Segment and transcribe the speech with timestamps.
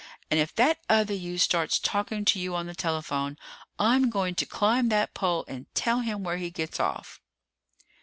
[0.31, 3.37] And if that other you starts talking to you on the telephone,
[3.77, 7.21] I'm going to climb that pole and tell him where he gets off!"